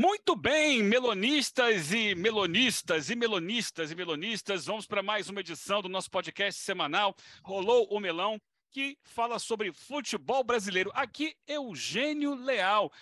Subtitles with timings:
[0.00, 5.88] Muito bem, melonistas e melonistas e melonistas e melonistas, vamos para mais uma edição do
[5.88, 10.92] nosso podcast semanal Rolou o Melão, que fala sobre futebol brasileiro.
[10.94, 12.92] Aqui, Eugênio Leal.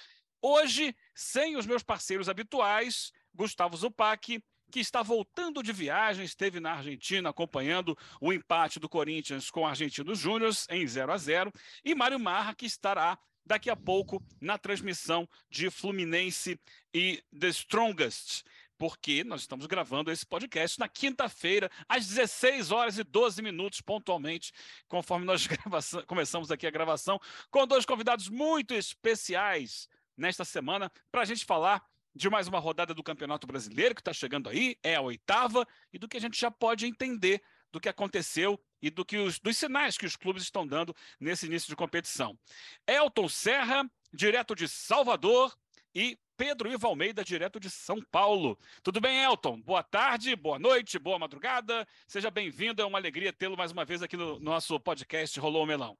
[0.41, 6.73] Hoje, sem os meus parceiros habituais, Gustavo Zupac, que está voltando de viagem, esteve na
[6.73, 11.53] Argentina acompanhando o empate do Corinthians com o Argentinos Júnior em 0 a 0
[11.85, 16.61] e Mário Marra, que estará daqui a pouco na transmissão de Fluminense
[16.93, 18.45] e The Strongest
[18.79, 24.53] porque nós estamos gravando esse podcast na quinta-feira, às 16 horas e 12 minutos, pontualmente,
[24.89, 25.49] conforme nós
[26.07, 27.19] começamos aqui a gravação,
[27.51, 31.83] com dois convidados muito especiais nesta semana, para a gente falar
[32.15, 35.99] de mais uma rodada do Campeonato Brasileiro, que está chegando aí, é a oitava, e
[35.99, 39.57] do que a gente já pode entender do que aconteceu e do que os, dos
[39.57, 42.39] sinais que os clubes estão dando nesse início de competição.
[42.87, 45.57] Elton Serra, direto de Salvador,
[45.95, 48.59] e Pedro Ivo Almeida, direto de São Paulo.
[48.83, 49.59] Tudo bem, Elton?
[49.63, 51.89] Boa tarde, boa noite, boa madrugada.
[52.07, 55.67] Seja bem-vindo, é uma alegria tê-lo mais uma vez aqui no nosso podcast Rolou o
[55.67, 55.97] Melão.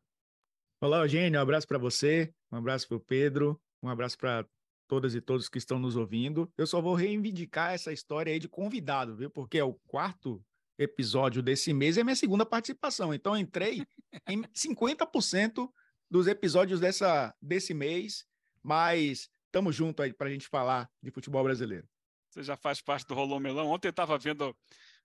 [0.83, 4.47] Olá, Eugênio, um abraço para você, um abraço para o Pedro, um abraço para
[4.87, 6.53] todas e todos que estão nos ouvindo.
[6.59, 9.31] Eu só vou reivindicar essa história aí de convidado, viu?
[9.31, 10.45] Porque é o quarto
[10.79, 13.15] episódio desse mês, é minha segunda participação.
[13.15, 13.87] Então, entrei
[14.29, 15.71] em 50%
[16.11, 18.25] dos episódios dessa, desse mês,
[18.63, 21.89] mas estamos juntos aí para a gente falar de futebol brasileiro.
[22.31, 23.69] Você já faz parte do Rolô Melão.
[23.69, 24.55] Ontem eu estava vendo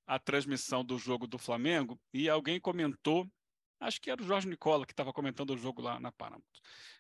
[0.06, 3.30] a transmissão do jogo do Flamengo e alguém comentou,
[3.80, 6.44] acho que era o Jorge Nicola que estava comentando o jogo lá na Paramount,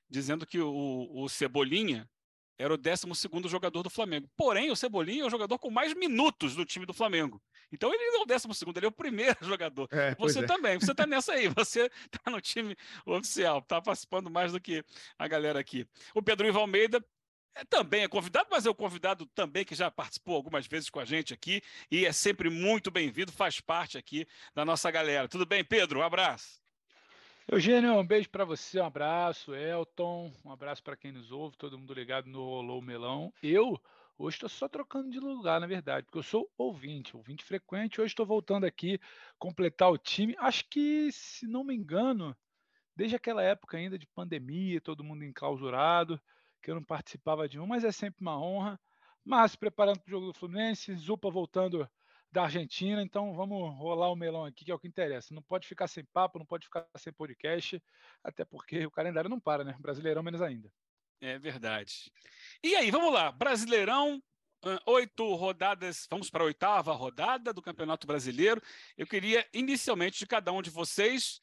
[0.10, 2.10] dizendo que o, o Cebolinha
[2.58, 3.08] era o 12
[3.48, 4.30] jogador do Flamengo.
[4.36, 7.42] Porém, o Cebolinha é o jogador com mais minutos do time do Flamengo.
[7.72, 9.88] Então ele não é o 12, ele é o primeiro jogador.
[9.92, 10.46] É, você é.
[10.46, 14.84] também, você está nessa aí, você está no time oficial, está participando mais do que
[15.18, 15.88] a galera aqui.
[16.14, 17.03] O Pedro Ivo Almeida
[17.56, 21.00] é, também é convidado, mas é o convidado também que já participou algumas vezes com
[21.00, 25.28] a gente aqui e é sempre muito bem-vindo, faz parte aqui da nossa galera.
[25.28, 26.00] Tudo bem, Pedro?
[26.00, 26.61] Um abraço.
[27.47, 31.78] Eugênio, um beijo para você, um abraço, Elton, um abraço para quem nos ouve, todo
[31.78, 33.34] mundo ligado no Rolou Melão.
[33.41, 33.81] Eu
[34.18, 38.00] hoje estou só trocando de lugar, na verdade, porque eu sou ouvinte, ouvinte frequente.
[38.00, 39.00] Hoje estou voltando aqui
[39.40, 40.35] completar o time.
[40.38, 42.38] Acho que, se não me engano,
[42.96, 46.22] desde aquela época ainda de pandemia, todo mundo enclausurado,
[46.62, 48.80] que eu não participava de um, mas é sempre uma honra.
[49.25, 51.90] Mas preparando para o jogo do Fluminense, Zupa voltando
[52.31, 55.34] da Argentina, então vamos rolar o melão aqui, que é o que interessa.
[55.34, 57.81] Não pode ficar sem papo, não pode ficar sem podcast,
[58.24, 59.75] até porque o calendário não para, né?
[59.80, 60.72] Brasileirão menos ainda.
[61.19, 62.12] É verdade.
[62.64, 63.31] E aí, vamos lá.
[63.31, 64.24] Brasileirão,
[64.86, 68.62] oito rodadas, vamos para a oitava rodada do Campeonato Brasileiro.
[68.98, 71.42] Eu queria, inicialmente, de cada um de vocês,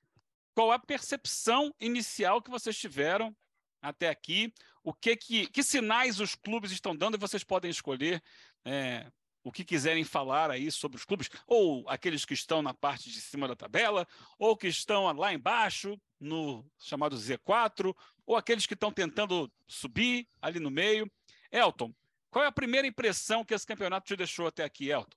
[0.55, 3.37] qual a percepção inicial que vocês tiveram
[3.81, 8.23] até aqui, o que, que, que sinais os clubes estão dando e vocês podem escolher
[8.65, 9.11] é,
[9.43, 13.21] o que quiserem falar aí sobre os clubes, ou aqueles que estão na parte de
[13.21, 14.07] cima da tabela,
[14.39, 17.95] ou que estão lá embaixo, no chamado Z4,
[18.27, 21.11] ou aqueles que estão tentando subir ali no meio.
[21.51, 21.95] Elton,
[22.31, 25.17] qual é a primeira impressão que esse campeonato te deixou até aqui, Elton?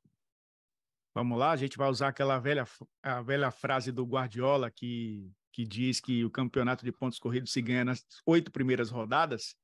[1.14, 2.66] Vamos lá, a gente vai usar aquela velha,
[3.04, 7.62] a velha frase do Guardiola que, que diz que o campeonato de pontos corridos se
[7.62, 9.56] ganha nas oito primeiras rodadas.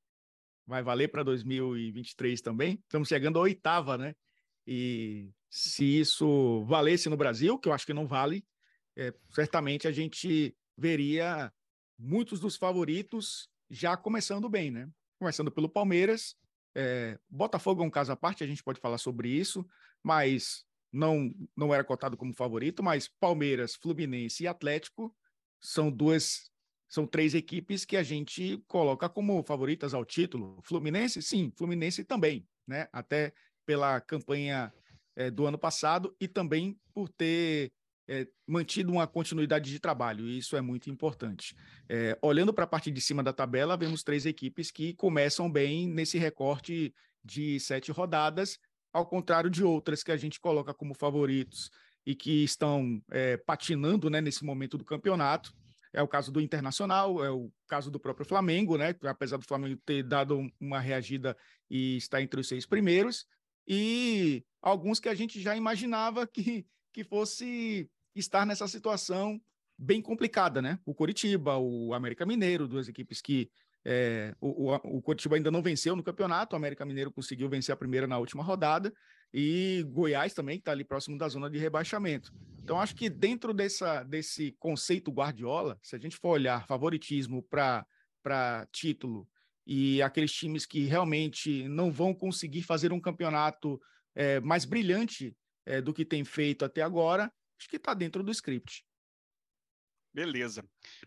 [0.65, 2.73] Vai valer para 2023 também.
[2.83, 4.13] Estamos chegando à oitava, né?
[4.67, 8.45] E se isso valesse no Brasil, que eu acho que não vale,
[8.97, 11.51] é, certamente a gente veria
[11.97, 14.89] muitos dos favoritos já começando bem, né?
[15.17, 16.35] Começando pelo Palmeiras.
[16.75, 19.65] É, Botafogo é um caso à parte, a gente pode falar sobre isso,
[20.03, 22.83] mas não, não era cotado como favorito.
[22.83, 25.15] Mas Palmeiras, Fluminense e Atlético
[25.59, 26.51] são duas,
[26.87, 30.59] são três equipes que a gente coloca como favoritas ao título.
[30.63, 32.87] Fluminense, sim, Fluminense também, né?
[32.91, 33.33] Até
[33.67, 34.73] pela campanha
[35.15, 37.71] é, do ano passado e também por ter
[38.07, 41.53] é, mantido uma continuidade de trabalho, e isso é muito importante.
[41.89, 45.87] É, olhando para a parte de cima da tabela, vemos três equipes que começam bem
[45.87, 48.57] nesse recorte de sete rodadas,
[48.93, 51.69] ao contrário de outras que a gente coloca como favoritos
[52.05, 55.53] e que estão é, patinando né, nesse momento do campeonato.
[55.91, 58.95] É o caso do Internacional, é o caso do próprio Flamengo, né?
[59.03, 61.35] Apesar do Flamengo ter dado uma reagida
[61.69, 63.25] e estar entre os seis primeiros,
[63.67, 69.41] e alguns que a gente já imaginava que, que fosse estar nessa situação
[69.77, 70.79] bem complicada, né?
[70.85, 73.49] O Coritiba, o América Mineiro, duas equipes que
[73.85, 77.71] é, o, o, o Coritiba ainda não venceu no campeonato, o América Mineiro conseguiu vencer
[77.71, 78.93] a primeira na última rodada,
[79.33, 82.33] e Goiás também, que está ali próximo da zona de rebaixamento.
[82.61, 87.85] Então, acho que dentro dessa, desse conceito Guardiola, se a gente for olhar favoritismo para
[88.71, 89.27] título
[89.69, 93.77] e aqueles times que realmente não vão conseguir fazer um campeonato
[94.15, 95.35] é, mais brilhante
[95.65, 97.29] é, do que tem feito até agora,
[97.59, 98.85] acho que está dentro do script.
[100.13, 100.63] Beleza.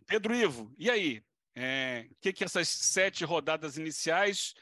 [0.07, 1.19] Pedro Ivo, e aí?
[1.21, 1.23] O
[1.57, 4.53] é, que, que essas sete rodadas iniciais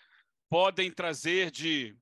[0.48, 1.96] podem trazer de,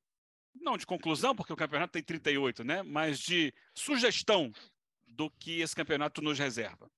[0.55, 2.83] não de conclusão, porque o campeonato tem 38, né?
[2.83, 4.53] Mas de sugestão
[5.07, 6.91] do que esse campeonato nos reserva?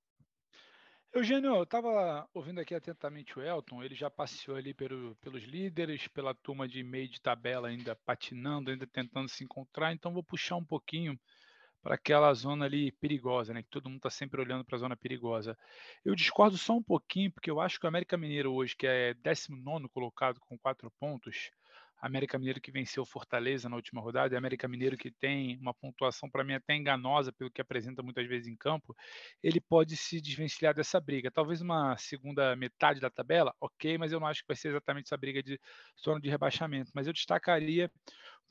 [1.12, 6.06] Eugênio, eu estava ouvindo aqui atentamente o Elton, ele já passeou ali pelo, pelos líderes,
[6.08, 10.56] pela turma de meio de tabela ainda patinando, ainda tentando se encontrar, então vou puxar
[10.56, 11.18] um pouquinho
[11.82, 13.62] para aquela zona ali perigosa, né?
[13.62, 15.56] Que todo mundo está sempre olhando para a zona perigosa.
[16.04, 19.14] Eu discordo só um pouquinho, porque eu acho que o América Mineiro hoje, que é
[19.14, 21.50] 19 colocado com quatro pontos,
[22.00, 26.30] América Mineiro que venceu Fortaleza na última rodada, e América Mineiro que tem uma pontuação
[26.30, 28.96] para mim até enganosa pelo que apresenta muitas vezes em campo,
[29.42, 31.30] ele pode se desvencilhar dessa briga.
[31.30, 35.06] Talvez uma segunda metade da tabela, ok, mas eu não acho que vai ser exatamente
[35.06, 35.60] essa briga de
[36.02, 36.90] zona de rebaixamento.
[36.94, 37.90] Mas eu destacaria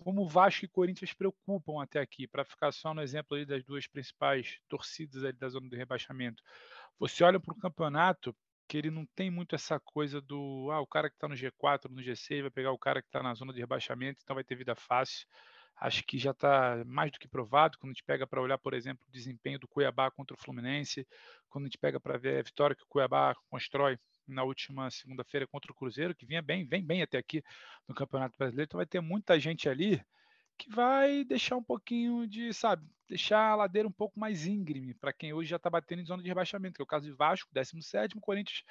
[0.04, 4.60] como Vasco e Corinthians preocupam até aqui, para ficar só no exemplo das duas principais
[4.68, 6.44] torcidas da zona de rebaixamento.
[7.00, 8.36] Você olha para o campeonato,
[8.68, 11.90] que ele não tem muito essa coisa do ah, o cara que está no G4,
[11.90, 14.56] no G6 vai pegar o cara que está na zona de rebaixamento, então vai ter
[14.56, 15.26] vida fácil.
[15.80, 18.74] Acho que já está mais do que provado quando a gente pega para olhar, por
[18.74, 21.08] exemplo, o desempenho do Cuiabá contra o Fluminense,
[21.50, 23.98] quando a gente pega para ver a vitória que o Cuiabá constrói
[24.28, 27.44] na última segunda-feira contra o Cruzeiro, que vinha bem, vem bem até aqui
[27.88, 30.04] no Campeonato Brasileiro, então vai ter muita gente ali
[30.58, 35.14] que vai deixar um pouquinho de, sabe, deixar a ladeira um pouco mais íngreme para
[35.14, 37.50] quem hoje já está batendo em zona de rebaixamento, que é o caso de Vasco,
[37.54, 38.64] 17º, Corinthians,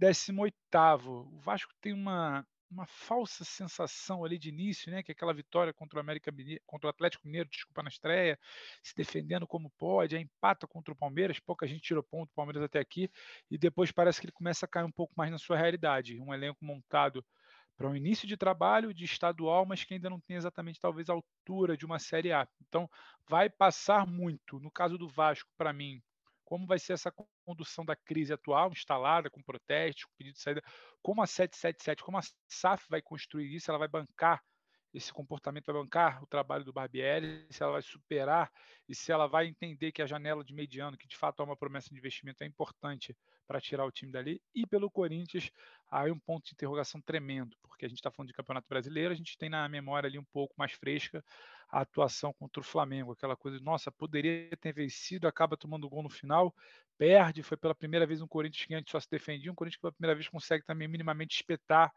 [0.00, 1.26] 18º.
[1.32, 5.72] O Vasco tem uma, uma falsa sensação ali de início, né, que é aquela vitória
[5.72, 8.38] contra o América Mineiro, contra o Atlético Mineiro, desculpa, na estreia,
[8.82, 12.62] se defendendo como pode, aí empata contra o Palmeiras, pouca gente tirou ponto do Palmeiras
[12.62, 13.10] até aqui,
[13.50, 16.20] e depois parece que ele começa a cair um pouco mais na sua realidade.
[16.20, 17.24] Um elenco montado
[17.76, 21.12] para um início de trabalho de estadual, mas que ainda não tem exatamente talvez a
[21.12, 22.48] altura de uma Série A.
[22.66, 22.88] Então,
[23.28, 24.58] vai passar muito.
[24.58, 26.02] No caso do Vasco, para mim,
[26.44, 27.12] como vai ser essa
[27.44, 30.62] condução da crise atual, instalada, com protestos, com pedido de saída,
[31.02, 34.42] como a 777, como a SAF vai construir isso, ela vai bancar
[34.94, 38.50] esse comportamento vai bancar o trabalho do Barbieri, se ela vai superar
[38.88, 41.56] e se ela vai entender que a janela de mediano, que de fato é uma
[41.56, 43.16] promessa de investimento, é importante
[43.46, 44.40] para tirar o time dali.
[44.54, 45.50] E pelo Corinthians,
[45.90, 49.16] aí um ponto de interrogação tremendo, porque a gente está falando de Campeonato Brasileiro, a
[49.16, 51.24] gente tem na memória ali um pouco mais fresca
[51.68, 56.08] a atuação contra o Flamengo, aquela coisa nossa, poderia ter vencido, acaba tomando gol no
[56.08, 56.54] final,
[56.96, 59.82] perde, foi pela primeira vez um Corinthians que antes só se defendia, um Corinthians que
[59.82, 61.92] pela primeira vez consegue também minimamente espetar,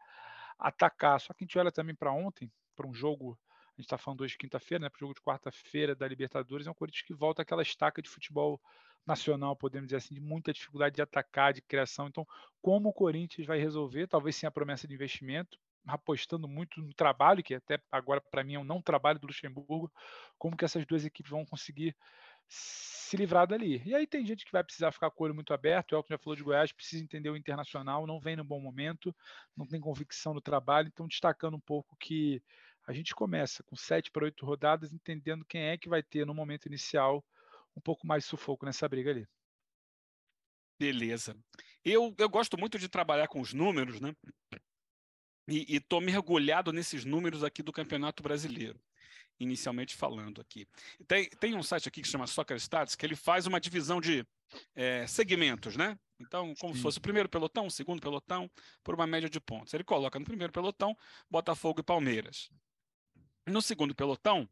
[0.58, 1.20] atacar.
[1.20, 2.50] Só que a gente olha também para ontem,
[2.80, 5.94] para um jogo, a gente está falando hoje quinta-feira, né, para o jogo de quarta-feira
[5.94, 8.58] da Libertadores, é um Corinthians que volta àquela estaca de futebol
[9.06, 12.08] nacional, podemos dizer assim, de muita dificuldade de atacar, de criação.
[12.08, 12.26] Então,
[12.62, 17.42] como o Corinthians vai resolver, talvez sem a promessa de investimento, apostando muito no trabalho,
[17.42, 19.92] que até agora para mim é um não trabalho do Luxemburgo,
[20.38, 21.94] como que essas duas equipes vão conseguir
[22.48, 23.82] se livrar dali.
[23.84, 26.08] E aí tem gente que vai precisar ficar com o olho muito aberto, o Elton
[26.10, 29.14] já falou de Goiás, precisa entender o internacional, não vem no bom momento,
[29.56, 32.42] não tem convicção no trabalho, então destacando um pouco que
[32.90, 36.34] a gente começa com sete para oito rodadas, entendendo quem é que vai ter no
[36.34, 37.24] momento inicial
[37.76, 39.28] um pouco mais sufoco nessa briga ali.
[40.76, 41.36] Beleza.
[41.84, 44.12] Eu, eu gosto muito de trabalhar com os números, né?
[45.48, 48.80] E estou mergulhado nesses números aqui do Campeonato Brasileiro,
[49.38, 50.66] inicialmente falando aqui.
[51.06, 54.00] Tem, tem um site aqui que se chama Soccer Stats, que ele faz uma divisão
[54.00, 54.26] de
[54.74, 55.96] é, segmentos, né?
[56.18, 56.78] Então, como Sim.
[56.78, 58.50] se fosse o primeiro pelotão, o segundo pelotão,
[58.82, 59.72] por uma média de pontos.
[59.72, 60.96] Ele coloca no primeiro pelotão
[61.30, 62.50] Botafogo e Palmeiras.
[63.46, 64.48] No segundo pelotão,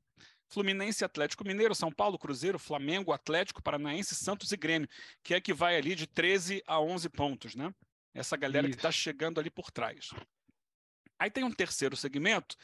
[0.49, 4.89] Fluminense, Atlético Mineiro, São Paulo, Cruzeiro, Flamengo, Atlético Paranaense, Santos e Grêmio,
[5.23, 7.73] que é que vai ali de 13 a 11 pontos, né?
[8.15, 8.77] Essa galera Isso.
[8.77, 10.11] que está chegando ali por trás.
[11.19, 12.57] Aí tem um terceiro segmento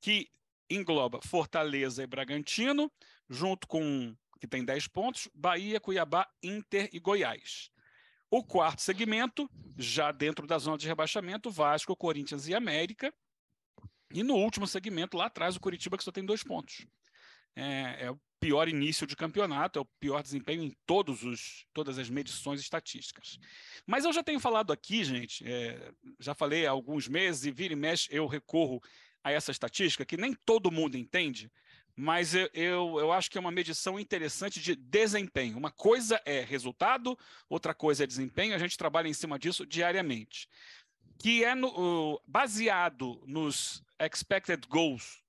[0.00, 0.28] que
[0.68, 2.90] engloba Fortaleza e Bragantino,
[3.28, 7.70] junto com que tem 10 pontos, Bahia, Cuiabá, Inter e Goiás.
[8.30, 13.12] O quarto segmento, já dentro da zona de rebaixamento, Vasco, Corinthians e América,
[14.12, 16.86] e no último segmento, lá atrás, o Curitiba, que só tem dois pontos.
[17.54, 21.98] É, é, o pior início de campeonato, é o pior desempenho em todos os, todas
[21.98, 23.38] as medições estatísticas.
[23.86, 27.72] Mas eu já tenho falado aqui, gente, é, já falei há alguns meses, e vira
[27.72, 28.80] e mexe eu recorro
[29.22, 31.50] a essa estatística, que nem todo mundo entende,
[32.00, 35.58] mas eu, eu, eu, acho que é uma medição interessante de desempenho.
[35.58, 40.48] Uma coisa é resultado, outra coisa é desempenho, a gente trabalha em cima disso diariamente.
[41.18, 45.22] Que é no, uh, baseado nos expected goals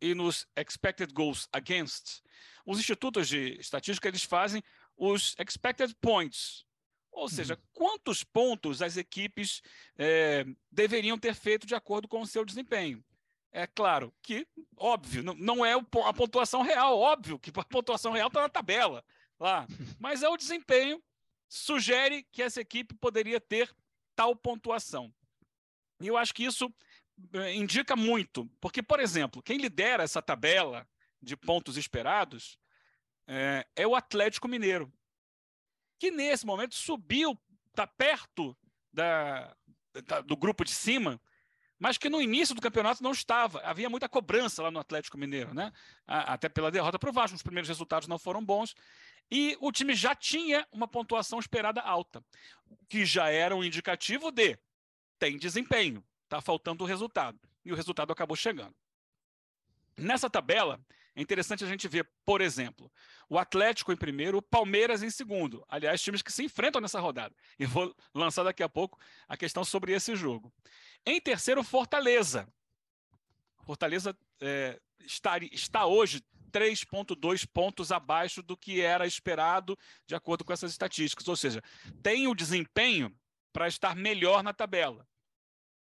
[0.00, 2.22] e nos expected goals against,
[2.66, 4.62] os institutos de estatística eles fazem
[4.96, 6.64] os expected points,
[7.12, 7.60] Ou seja, uhum.
[7.72, 9.62] quantos pontos as equipes
[9.96, 13.04] é, deveriam ter feito de acordo com o seu desempenho?
[13.52, 14.46] É claro que,
[14.76, 19.04] óbvio, não, não é a pontuação real, óbvio que a pontuação real está na tabela
[19.38, 19.66] lá,
[19.98, 21.02] mas é o desempenho
[21.48, 23.74] sugere que essa equipe poderia ter
[24.14, 25.12] tal pontuação.
[26.00, 26.72] E eu acho que isso
[27.34, 30.88] eh, indica muito, porque, por exemplo, quem lidera essa tabela
[31.22, 32.58] de pontos esperados
[33.26, 34.92] é, é o Atlético Mineiro,
[35.98, 37.38] que nesse momento subiu,
[37.68, 38.56] está perto
[38.92, 39.54] da,
[40.06, 41.20] da, do grupo de cima,
[41.78, 43.60] mas que no início do campeonato não estava.
[43.60, 45.72] Havia muita cobrança lá no Atlético Mineiro, né?
[46.06, 48.74] Até pela derrota para o Vasco, os primeiros resultados não foram bons.
[49.30, 52.22] E o time já tinha uma pontuação esperada alta,
[52.88, 54.58] que já era um indicativo de
[55.20, 57.38] tem desempenho, está faltando o resultado.
[57.64, 58.74] E o resultado acabou chegando.
[59.96, 60.80] Nessa tabela,
[61.14, 62.90] é interessante a gente ver, por exemplo,
[63.28, 65.62] o Atlético em primeiro, o Palmeiras em segundo.
[65.68, 67.34] Aliás, times que se enfrentam nessa rodada.
[67.58, 68.98] E vou lançar daqui a pouco
[69.28, 70.50] a questão sobre esse jogo.
[71.04, 72.48] Em terceiro, Fortaleza.
[73.64, 80.52] Fortaleza é, está, está hoje 3,2 pontos abaixo do que era esperado, de acordo com
[80.52, 81.28] essas estatísticas.
[81.28, 81.62] Ou seja,
[82.02, 83.14] tem o desempenho
[83.52, 85.06] para estar melhor na tabela,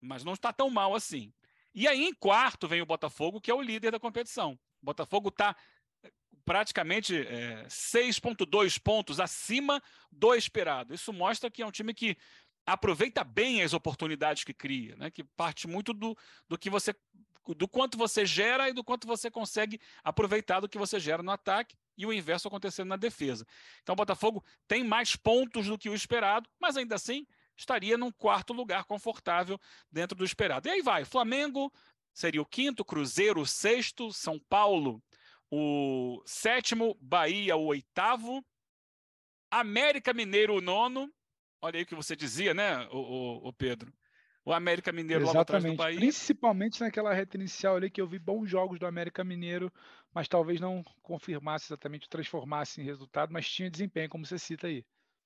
[0.06, 1.34] mas não está tão mal assim.
[1.74, 4.54] E aí, em quarto, vem o Botafogo, que é o líder da competição.
[4.82, 5.56] O Botafogo está
[6.04, 6.12] eh,
[6.46, 10.94] praticamente é, 6,2 pontos acima do esperado.
[10.94, 12.18] Isso mostra que é um time que
[12.66, 15.12] aproveita bem as oportunidades que cria, né?
[15.12, 16.96] que parte muito do, do que você
[17.54, 21.30] do quanto você gera e do quanto você consegue aproveitar do que você gera no
[21.30, 23.46] ataque e o inverso acontecendo na defesa.
[23.84, 28.12] Então o Botafogo tem mais pontos do que o esperado, mas ainda assim estaria num
[28.12, 29.60] quarto lugar confortável
[29.92, 30.68] dentro do esperado.
[30.68, 31.72] E aí vai, Flamengo
[32.14, 35.02] seria o quinto, Cruzeiro o sexto, São Paulo
[35.52, 38.44] o sétimo, Bahia o oitavo,
[39.52, 41.12] América Mineiro o nono.
[41.62, 43.94] Olha aí o que você dizia, né, o, o, o Pedro?
[44.46, 45.38] o América Mineiro Exatamente.
[45.38, 45.98] logo atrás do Bahia.
[45.98, 49.74] Principalmente naquela reta inicial ali que eu vi bons jogos do América Mineiro,
[50.14, 54.86] mas talvez não confirmasse exatamente, transformasse em resultado, mas tinha desempenho, como você cita aí.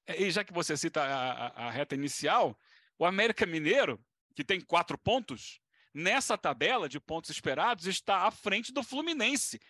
[0.09, 2.59] É, e já que você cita a, a, reta inicial,
[2.97, 4.03] o América Mineiro,
[4.35, 5.61] que tem quatro pontos,
[5.93, 9.61] nessa tabela de pontos esperados, está à frente do Fluminense,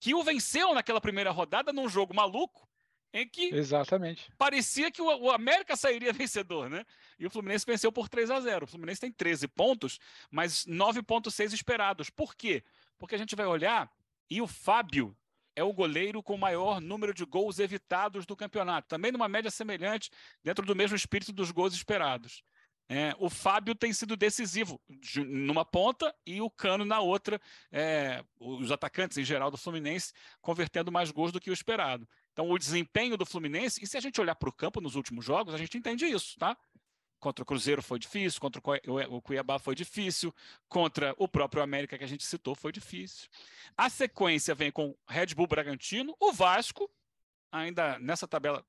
[0.00, 2.66] que o venceu naquela primeira rodada num jogo maluco,
[3.12, 4.32] em que Exatamente.
[4.38, 6.86] parecia que o, o, América sairia vencedor, né?
[7.18, 8.64] E o Fluminense venceu por 3 a 0.
[8.64, 12.08] O Fluminense tem 13 pontos, mas 9.6 esperados.
[12.08, 12.64] Por quê?
[12.98, 13.92] Porque a gente vai olhar
[14.30, 15.14] e o Fábio
[15.54, 20.10] é o goleiro com maior número de gols evitados do campeonato, também numa média semelhante,
[20.42, 22.42] dentro do mesmo espírito dos gols esperados.
[22.88, 24.78] É, o Fábio tem sido decisivo
[25.26, 27.40] numa ponta e o Cano na outra,
[27.70, 32.06] é, os atacantes em geral do Fluminense convertendo mais gols do que o esperado.
[32.32, 35.24] Então, o desempenho do Fluminense, e se a gente olhar para o campo nos últimos
[35.24, 36.56] jogos, a gente entende isso, tá?
[37.22, 38.60] Contra o Cruzeiro foi difícil, contra
[39.08, 40.34] o Cuiabá foi difícil,
[40.68, 43.28] contra o próprio América que a gente citou foi difícil.
[43.76, 46.90] A sequência vem com Red Bull Bragantino, o Vasco,
[47.52, 48.66] ainda nessa tabela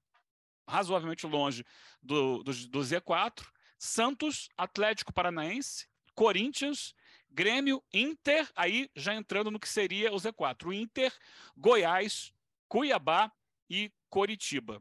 [0.68, 1.66] razoavelmente longe
[2.00, 3.44] do, do, do Z4,
[3.80, 6.94] Santos, Atlético Paranaense, Corinthians,
[7.32, 11.12] Grêmio, Inter, aí já entrando no que seria o Z4, o Inter,
[11.58, 12.32] Goiás,
[12.68, 13.32] Cuiabá
[13.68, 14.80] e Coritiba.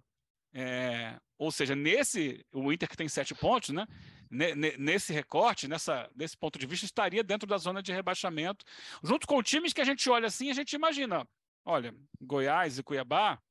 [0.52, 3.84] É, ou seja, nesse, o Inter que tem sete pontos, né?
[4.78, 8.64] Nesse recorte, nessa, nesse ponto de vista, estaria dentro da zona de rebaixamento,
[9.02, 11.26] junto com times que a gente olha assim, a gente imagina,
[11.64, 13.42] olha, Goiás e Cuiabá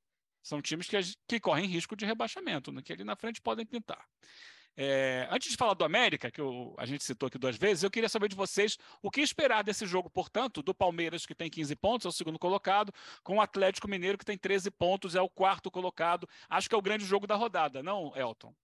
[0.42, 4.08] são times que, que correm risco de rebaixamento, né, que ali na frente podem pintar.
[4.78, 7.92] É, antes de falar do América, que eu, a gente citou aqui duas vezes, eu
[7.92, 11.76] queria saber de vocês o que esperar desse jogo, portanto, do Palmeiras, que tem 15
[11.76, 15.30] pontos, é o segundo colocado, com o Atlético Mineiro, que tem 13 pontos, é o
[15.30, 16.28] quarto colocado.
[16.50, 18.56] Acho que é o grande jogo da rodada, não, Elton?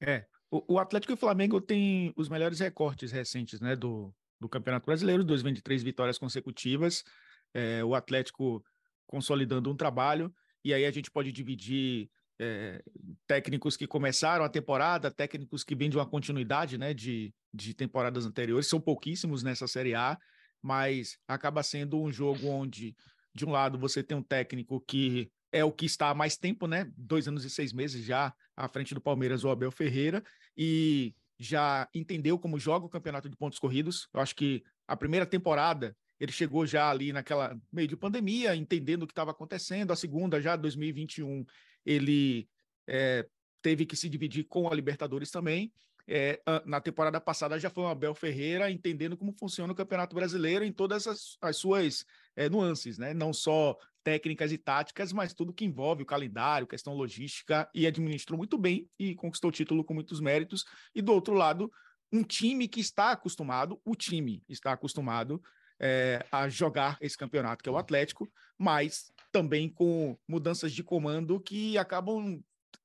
[0.00, 0.24] É.
[0.50, 4.86] O, o Atlético e o Flamengo têm os melhores recortes recentes né, do, do Campeonato
[4.86, 7.04] Brasileiro, 23 vitórias consecutivas.
[7.52, 8.64] É, o Atlético
[9.06, 12.82] consolidando um trabalho, e aí a gente pode dividir é,
[13.26, 18.24] técnicos que começaram a temporada, técnicos que vêm de uma continuidade né, de, de temporadas
[18.24, 20.18] anteriores, são pouquíssimos nessa Série A,
[20.62, 22.96] mas acaba sendo um jogo onde,
[23.34, 26.66] de um lado, você tem um técnico que é o que está há mais tempo,
[26.66, 26.90] né?
[26.96, 30.22] Dois anos e seis meses já à frente do Palmeiras, o Abel Ferreira,
[30.56, 34.08] e já entendeu como joga o campeonato de pontos corridos.
[34.12, 39.04] Eu acho que a primeira temporada ele chegou já ali naquela meio de pandemia, entendendo
[39.04, 39.92] o que estava acontecendo.
[39.92, 41.44] A segunda, já 2021,
[41.84, 42.48] ele
[42.86, 43.26] é,
[43.62, 45.72] teve que se dividir com a Libertadores também.
[46.08, 50.64] é, na temporada passada já foi o Abel Ferreira entendendo como funciona o Campeonato Brasileiro
[50.64, 53.12] em todas as, as suas é, nuances, né?
[53.12, 58.38] Não só técnicas e táticas, mas tudo que envolve o calendário, questão logística, e administrou
[58.38, 60.64] muito bem e conquistou o título com muitos méritos.
[60.94, 61.70] E do outro lado,
[62.10, 65.42] um time que está acostumado, o time está acostumado
[65.78, 71.40] é, a jogar esse campeonato, que é o Atlético, mas também com mudanças de comando
[71.40, 72.42] que acabam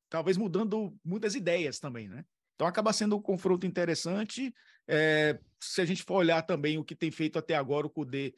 [0.10, 2.24] talvez mudando muitas ideias também, né?
[2.56, 4.54] Então acaba sendo um confronto interessante.
[4.88, 8.34] É, se a gente for olhar também o que tem feito até agora o Cudê,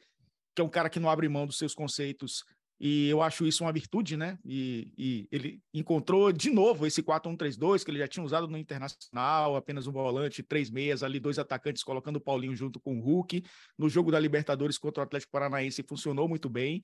[0.54, 2.42] que é um cara que não abre mão dos seus conceitos,
[2.78, 4.38] e eu acho isso uma virtude, né?
[4.44, 9.56] E, e ele encontrou de novo esse 4-1-3-2 que ele já tinha usado no Internacional,
[9.56, 13.42] apenas um volante, três meias, ali dois atacantes, colocando o Paulinho junto com o Hulk.
[13.78, 16.82] No jogo da Libertadores contra o Atlético Paranaense funcionou muito bem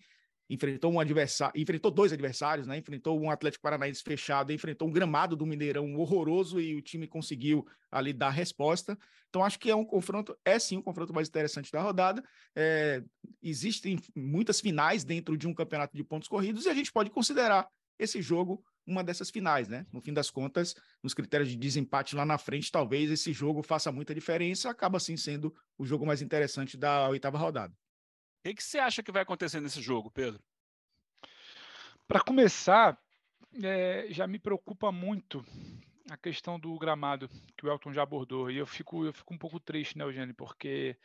[0.48, 2.76] enfrentou um adversário, enfrentou dois adversários, né?
[2.76, 7.66] Enfrentou um Atlético Paranaense fechado, enfrentou um gramado do Mineirão horroroso e o time conseguiu
[7.90, 8.98] ali dar resposta.
[9.28, 12.22] Então acho que é um confronto, é sim um confronto mais interessante da rodada.
[12.54, 13.02] É,
[13.42, 17.66] existem muitas finais dentro de um campeonato de pontos corridos e a gente pode considerar
[17.98, 19.86] esse jogo uma dessas finais, né?
[19.92, 23.92] No fim das contas, nos critérios de desempate lá na frente, talvez esse jogo faça
[23.92, 27.72] muita diferença, acaba assim sendo o jogo mais interessante da oitava rodada.
[28.44, 30.42] O que, você acha que vai acontecer nesse jogo, Pedro?
[32.08, 32.98] Para começar,
[33.62, 35.44] é, já me preocupa muito
[36.10, 38.50] a questão do gramado que o Elton já abordou.
[38.50, 40.34] E eu fico, eu fico um pouco triste, né, Eugênio?
[40.34, 40.96] Porque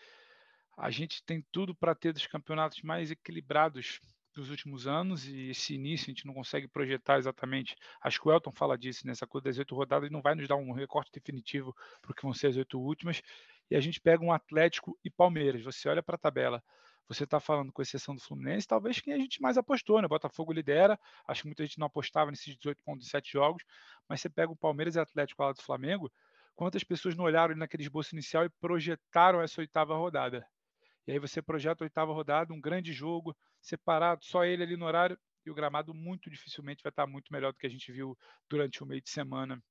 [0.75, 4.01] a gente tem tudo para ter dos campeonatos mais equilibrados
[4.33, 7.75] dos últimos anos e esse início a gente não consegue projetar exatamente.
[8.01, 10.55] Acho que o Elton fala disso nessa coisa das oito rodadas não vai nos dar
[10.55, 13.21] um recorte definitivo para o que vão ser as oito últimas.
[13.69, 15.63] E a gente pega um Atlético e Palmeiras.
[15.63, 16.63] Você olha para a tabela,
[17.07, 20.07] você está falando com exceção do Fluminense, talvez quem a gente mais apostou, né?
[20.07, 23.63] Botafogo lidera, acho que muita gente não apostava nesses 18 pontos de 7 jogos,
[24.07, 26.11] mas você pega o Palmeiras e o Atlético lá do Flamengo,
[26.55, 30.45] quantas pessoas não olharam naquele esboço inicial e projetaram essa oitava rodada?
[31.07, 34.85] E aí você projeta a oitava rodada, um grande jogo, separado, só ele ali no
[34.85, 38.17] horário, e o gramado muito dificilmente vai estar muito melhor do que a gente viu
[38.49, 39.63] durante o meio de semana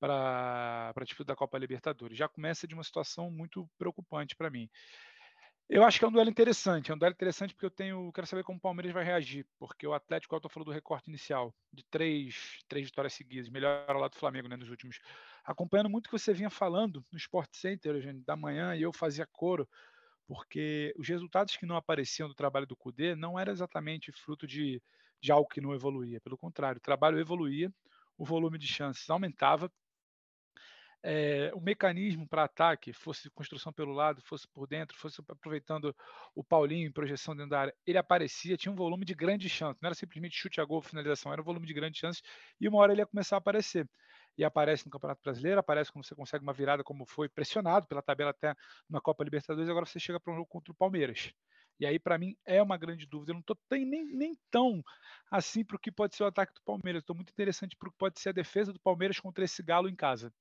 [0.00, 2.18] para a disputa da Copa Libertadores.
[2.18, 4.68] Já começa de uma situação muito preocupante para mim.
[5.68, 6.90] Eu acho que é um duelo interessante.
[6.90, 9.86] É um duelo interessante porque eu tenho, quero saber como o Palmeiras vai reagir, porque
[9.86, 14.12] o Atlético, eu estou falando do recorte inicial, de três, três vitórias seguidas, melhor lado
[14.12, 15.00] do Flamengo, né, nos últimos.
[15.44, 18.92] Acompanhando muito o que você vinha falando no Sport Center, gente, da manhã, e eu
[18.92, 19.68] fazia coro,
[20.26, 24.82] porque os resultados que não apareciam do trabalho do Cudê não era exatamente fruto de,
[25.20, 26.20] de algo que não evoluía.
[26.20, 27.72] Pelo contrário, o trabalho evoluía,
[28.18, 29.72] o volume de chances aumentava,
[31.02, 35.94] é, o mecanismo para ataque, fosse construção pelo lado, fosse por dentro, fosse aproveitando
[36.34, 39.80] o Paulinho em projeção dentro da área, ele aparecia, tinha um volume de grandes chances,
[39.82, 42.22] não era simplesmente chute a gol, finalização, era um volume de grandes chances,
[42.60, 43.88] e uma hora ele ia começar a aparecer.
[44.38, 48.00] E aparece no Campeonato Brasileiro, aparece quando você consegue uma virada, como foi pressionado pela
[48.00, 48.54] tabela até
[48.88, 51.32] na Copa Libertadores, agora você chega para um jogo contra o Palmeiras.
[51.80, 53.32] E aí, para mim, é uma grande dúvida.
[53.32, 54.82] Eu não estou nem, nem tão
[55.30, 57.02] assim para o que pode ser o ataque do Palmeiras.
[57.02, 59.88] Estou muito interessante para o que pode ser a defesa do Palmeiras contra esse Galo
[59.88, 60.32] em casa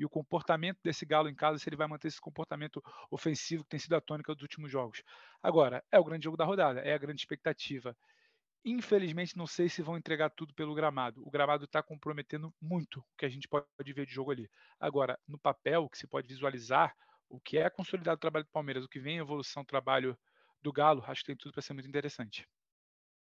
[0.00, 3.68] e o comportamento desse Galo em casa, se ele vai manter esse comportamento ofensivo que
[3.68, 5.02] tem sido a tônica dos últimos jogos.
[5.42, 7.94] Agora, é o grande jogo da rodada, é a grande expectativa.
[8.64, 11.22] Infelizmente, não sei se vão entregar tudo pelo gramado.
[11.22, 14.50] O gramado está comprometendo muito o que a gente pode ver de jogo ali.
[14.80, 16.96] Agora, no papel, que se pode visualizar,
[17.28, 20.18] o que é consolidado o trabalho do Palmeiras, o que vem em evolução do trabalho
[20.62, 22.48] do Galo, acho que tem tudo para ser muito interessante.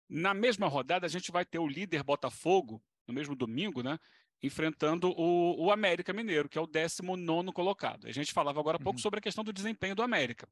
[0.07, 3.97] Na mesma rodada, a gente vai ter o líder Botafogo, no mesmo domingo, né?
[4.41, 8.07] Enfrentando o, o, América Mineiro, que é o 19 colocado.
[8.07, 9.01] A gente falava agora há pouco uhum.
[9.01, 10.47] sobre a questão do desempenho do América,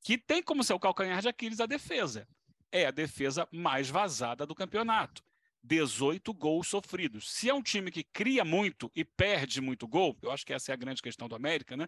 [0.00, 2.26] que tem como seu calcanhar de Aquiles a defesa.
[2.70, 5.22] É a defesa mais vazada do campeonato.
[5.62, 7.30] 18 gols sofridos.
[7.30, 10.72] Se é um time que cria muito e perde muito gol, eu acho que essa
[10.72, 11.86] é a grande questão do América, né?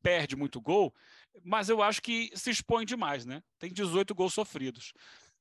[0.00, 0.94] Perde muito gol,
[1.42, 3.42] mas eu acho que se expõe demais, né?
[3.58, 4.92] Tem 18 gols sofridos.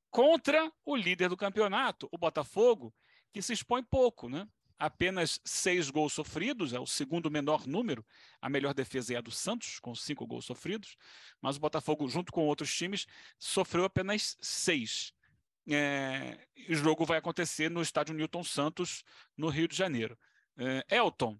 [0.09, 2.93] Contra o líder do campeonato, o Botafogo,
[3.31, 4.47] que se expõe pouco, né?
[4.77, 8.05] Apenas seis gols sofridos, é o segundo menor número.
[8.41, 10.97] A melhor defesa é a do Santos, com cinco gols sofridos,
[11.41, 13.05] mas o Botafogo, junto com outros times,
[13.39, 15.13] sofreu apenas seis.
[15.67, 16.37] É,
[16.69, 19.03] o jogo vai acontecer no estádio Newton Santos,
[19.35, 20.17] no Rio de Janeiro.
[20.57, 21.39] É, Elton,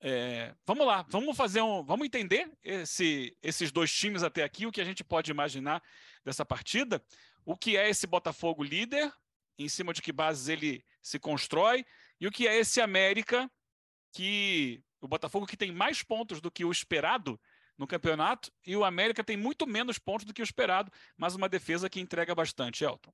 [0.00, 1.82] é, vamos lá, vamos fazer um.
[1.82, 5.82] Vamos entender esse, esses dois times até aqui, o que a gente pode imaginar
[6.24, 7.02] dessa partida.
[7.44, 9.12] O que é esse Botafogo líder,
[9.58, 11.84] em cima de que bases ele se constrói,
[12.20, 13.50] e o que é esse América
[14.12, 17.38] que o Botafogo que tem mais pontos do que o esperado
[17.76, 21.48] no campeonato e o América tem muito menos pontos do que o esperado, mas uma
[21.48, 23.12] defesa que entrega bastante, Elton.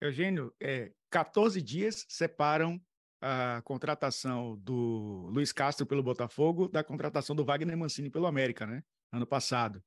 [0.00, 2.80] Eugênio, é, 14 dias separam
[3.20, 8.84] a contratação do Luiz Castro pelo Botafogo da contratação do Wagner Mancini pelo América, né?
[9.12, 9.82] Ano passado.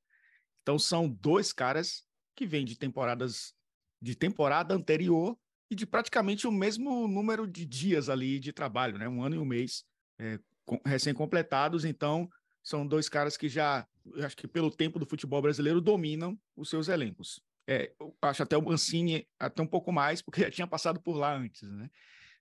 [0.62, 3.54] Então são dois caras que vêm de temporadas
[4.02, 5.38] de temporada anterior
[5.72, 9.08] e de praticamente o mesmo número de dias ali de trabalho, né?
[9.08, 9.86] Um ano e um mês
[10.20, 10.38] é,
[10.86, 11.86] recém-completados.
[11.86, 12.30] Então
[12.62, 16.90] são dois caras que já, acho que pelo tempo do futebol brasileiro, dominam os seus
[16.90, 17.42] elencos.
[17.66, 21.34] É, acho até o Mancini até um pouco mais, porque já tinha passado por lá
[21.34, 21.90] antes, né?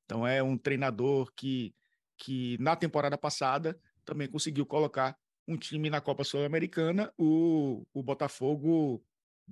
[0.04, 1.72] Então é um treinador que,
[2.16, 5.16] que na temporada passada também conseguiu colocar
[5.46, 9.00] um time na Copa Sul-Americana, o, o Botafogo,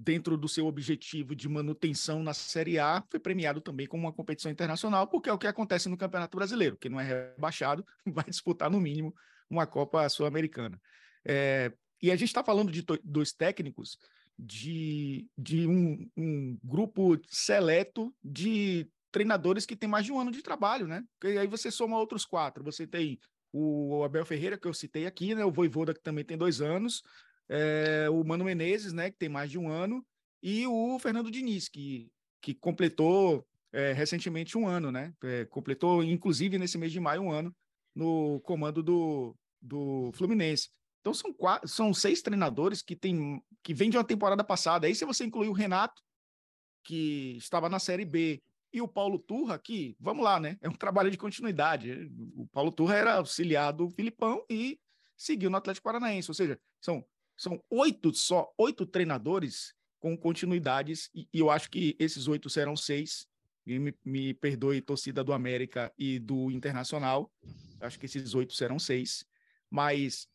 [0.01, 4.51] dentro do seu objetivo de manutenção na Série A, foi premiado também com uma competição
[4.51, 8.71] internacional, porque é o que acontece no Campeonato Brasileiro, que não é rebaixado, vai disputar
[8.71, 9.13] no mínimo
[9.51, 10.81] uma Copa Sul-Americana.
[11.25, 13.99] É, e a gente está falando de dois técnicos
[14.39, 20.43] de, de um, um, grupo seleto de treinadores que têm mais de um ano de
[20.43, 21.03] trabalho, né?
[21.19, 22.63] Porque aí você soma outros quatro.
[22.63, 23.19] Você tem
[23.53, 25.45] o Abel Ferreira, que eu citei aqui, né?
[25.45, 27.03] O Voivoda, que também tem dois anos,
[27.49, 29.11] é, o Mano Menezes, né?
[29.11, 30.05] Que tem mais de um ano,
[30.43, 35.13] e o Fernando Diniz, que, que completou é, recentemente um ano, né?
[35.23, 37.55] É, completou, inclusive, nesse mês de maio, um ano
[37.95, 40.71] no comando do, do Fluminense.
[41.01, 44.87] Então são quatro, são seis treinadores que tem que vêm de uma temporada passada.
[44.87, 46.03] Aí se você incluir o Renato,
[46.85, 50.59] que estava na Série B, e o Paulo Turra, que, vamos lá, né?
[50.61, 52.11] É um trabalho de continuidade.
[52.35, 54.79] O Paulo Turra era auxiliar do Filipão e
[55.17, 56.31] seguiu no Atlético Paranaense.
[56.31, 57.05] Ou seja, são,
[57.39, 62.77] são oito só, oito treinadores com continuidades, e, e eu acho que esses oito serão
[62.77, 63.27] seis.
[63.65, 67.31] Me, me perdoe, torcida do América e do Internacional.
[67.81, 69.25] Acho que esses oito serão seis.
[69.71, 70.27] Mas,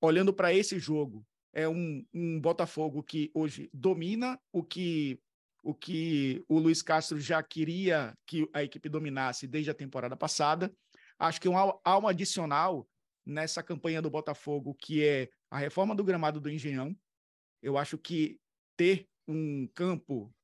[0.00, 5.18] olhando para esse jogo, é um, um Botafogo que hoje domina o que
[5.64, 10.74] o que o Luiz Castro já queria que a equipe dominasse desde a temporada passada.
[11.16, 12.84] Acho que um, há um adicional
[13.24, 16.96] nessa campanha do Botafogo, que é a reforma do gramado do Engenhão.
[17.62, 18.40] Eu acho que
[18.74, 20.34] ter um campo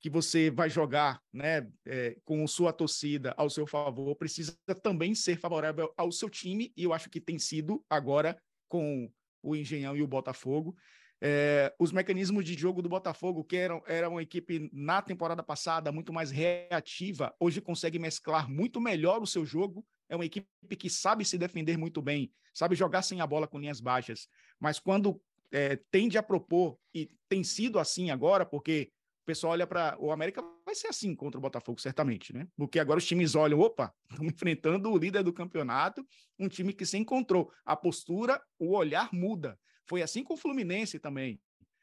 [0.00, 5.38] que você vai jogar né, é, com sua torcida ao seu favor precisa também ser
[5.38, 8.36] favorável ao seu time, e eu acho que tem sido agora
[8.68, 9.08] com
[9.40, 10.76] o Engenhão e o Botafogo.
[11.22, 15.92] É, os mecanismos de jogo do Botafogo, que eram, era uma equipe na temporada passada
[15.92, 19.86] muito mais reativa, hoje consegue mesclar muito melhor o seu jogo.
[20.08, 23.58] É uma equipe que sabe se defender muito bem, sabe jogar sem a bola com
[23.58, 24.28] linhas baixas,
[24.60, 25.20] mas quando
[25.52, 28.90] é, tende a propor, e tem sido assim agora, porque
[29.22, 29.96] o pessoal olha para.
[29.98, 32.46] O América vai ser assim contra o Botafogo, certamente, né?
[32.56, 36.06] Porque agora os times olham, opa, estamos enfrentando o líder do campeonato,
[36.38, 37.52] um time que se encontrou.
[37.64, 39.58] A postura, o olhar muda.
[39.84, 41.40] Foi assim com o Fluminense também.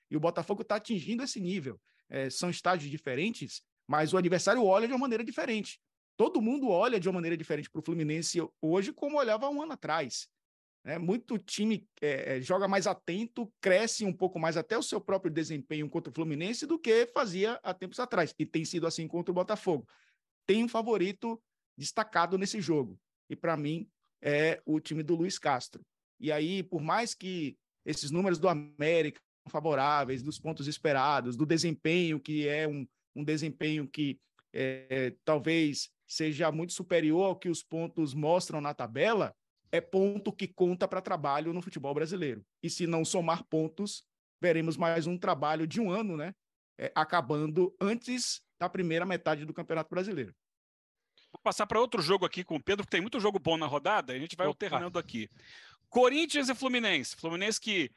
[0.09, 1.79] E o Botafogo está atingindo esse nível.
[2.09, 5.79] É, são estágios diferentes, mas o adversário olha de uma maneira diferente.
[6.15, 9.73] Todo mundo olha de uma maneira diferente para o Fluminense hoje, como olhava um ano
[9.73, 10.27] atrás.
[10.85, 15.31] É, muito time é, joga mais atento, cresce um pouco mais até o seu próprio
[15.31, 18.35] desempenho contra o Fluminense do que fazia há tempos atrás.
[18.37, 19.87] E tem sido assim contra o Botafogo.
[20.45, 21.41] Tem um favorito
[21.77, 22.99] destacado nesse jogo.
[23.29, 23.87] E para mim
[24.21, 25.81] é o time do Luiz Castro.
[26.19, 32.19] E aí, por mais que esses números do América favoráveis, dos pontos esperados, do desempenho,
[32.19, 34.19] que é um, um desempenho que
[34.53, 39.35] é, talvez seja muito superior ao que os pontos mostram na tabela,
[39.73, 42.45] é ponto que conta para trabalho no futebol brasileiro.
[42.61, 44.05] E se não somar pontos,
[44.39, 46.35] veremos mais um trabalho de um ano, né?
[46.77, 50.31] É, acabando antes da primeira metade do Campeonato Brasileiro.
[51.31, 53.65] Vou passar para outro jogo aqui com o Pedro, porque tem muito jogo bom na
[53.65, 54.53] rodada, a gente vai Opa.
[54.53, 55.27] alternando aqui.
[55.89, 57.15] Corinthians e Fluminense.
[57.15, 57.91] Fluminense que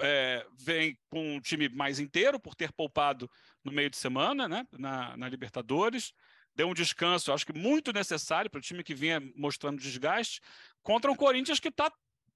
[0.00, 3.30] é, vem com um time mais inteiro por ter poupado
[3.62, 6.12] no meio de semana, né, na, na Libertadores.
[6.54, 10.40] Deu um descanso, acho que muito necessário para o time que vinha mostrando desgaste,
[10.82, 11.90] contra um Corinthians que está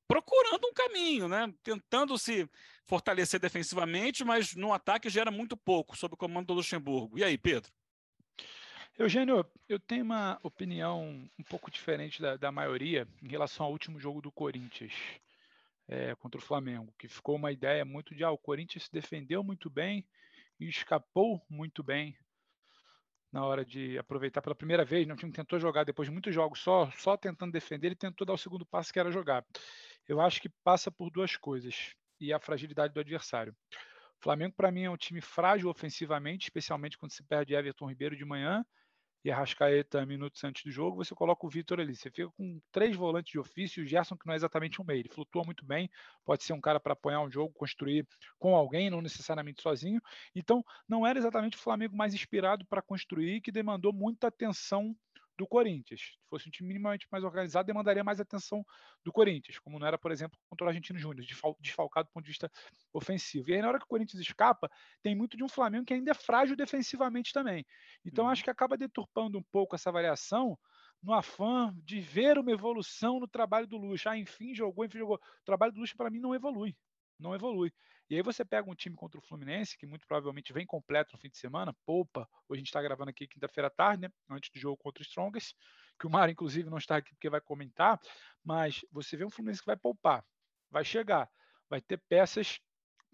[0.09, 1.53] procurando um caminho, né?
[1.63, 2.49] Tentando se
[2.85, 7.19] fortalecer defensivamente, mas no ataque gera muito pouco sob o comando do Luxemburgo.
[7.19, 7.71] E aí, Pedro?
[8.99, 14.01] Eugênio, eu tenho uma opinião um pouco diferente da, da maioria em relação ao último
[14.01, 14.95] jogo do Corinthians
[15.87, 19.45] é, contra o Flamengo, que ficou uma ideia muito de ah, o Corinthians se defendeu
[19.45, 20.07] muito bem
[20.59, 22.17] e escapou muito bem
[23.33, 25.07] na hora de aproveitar pela primeira vez.
[25.07, 25.15] Né?
[25.15, 28.35] O time tentou jogar depois de muitos jogos só, só tentando defender, ele tentou dar
[28.35, 29.45] o segundo passo que era jogar.
[30.09, 33.55] Eu acho que passa por duas coisas e a fragilidade do adversário.
[34.19, 38.17] O Flamengo, para mim, é um time frágil ofensivamente, especialmente quando se perde Everton Ribeiro
[38.17, 38.65] de manhã
[39.27, 41.97] e Arrascaeta minutos antes do jogo, você coloca o Vitor ali.
[41.97, 45.01] Você fica com três volantes de ofício, o Gerson, que não é exatamente um meio,
[45.01, 45.91] ele flutua muito bem,
[46.25, 48.07] pode ser um cara para apoiar um jogo, construir
[48.39, 50.01] com alguém, não necessariamente sozinho.
[50.33, 54.97] Então, não era exatamente o Flamengo mais inspirado para construir, que demandou muita atenção
[55.37, 56.01] do Corinthians.
[56.01, 58.65] Se fosse um time minimamente mais organizado, demandaria mais atenção
[59.05, 61.27] do Corinthians, como não era, por exemplo, contra o Argentino Júnior,
[61.61, 62.51] desfalcado do ponto de vista
[62.93, 63.51] ofensivo.
[63.51, 64.71] E aí, na hora que o Corinthians escapa,
[65.03, 67.65] tem muito de um Flamengo que ainda é frágil defensivamente também.
[68.05, 68.31] Então, uhum.
[68.31, 70.59] acho que acaba deturpando um pouco essa variação
[71.03, 74.11] no afã de ver uma evolução no trabalho do Lucha.
[74.11, 75.17] Ah, enfim, jogou, enfim, jogou.
[75.17, 76.77] O trabalho do Lucha, para mim, não evolui.
[77.19, 77.73] Não evolui.
[78.09, 81.19] E aí você pega um time contra o Fluminense, que muito provavelmente vem completo no
[81.19, 82.29] fim de semana, poupa.
[82.49, 84.09] Hoje a gente está gravando aqui quinta-feira à tarde, né?
[84.31, 85.57] Antes do jogo contra o Strongest,
[85.99, 87.99] que o Mário, inclusive, não está aqui porque vai comentar.
[88.45, 90.25] Mas você vê um Fluminense que vai poupar,
[90.71, 91.29] vai chegar,
[91.69, 92.61] vai ter peças